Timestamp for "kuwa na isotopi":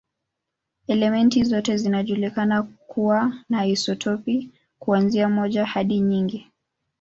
2.63-4.51